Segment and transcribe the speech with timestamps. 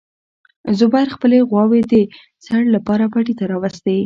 [0.79, 1.93] زبیر خپلې غواوې د
[2.45, 3.97] څړ لپاره پټي ته راوستې.